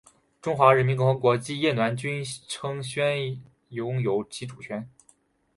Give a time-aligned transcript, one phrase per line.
[0.41, 2.43] 中华人民共和国及越南均宣
[2.81, 4.89] 称拥有其主权。